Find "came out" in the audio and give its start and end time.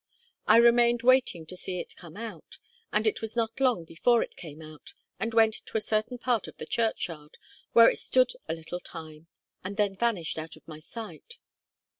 4.35-4.95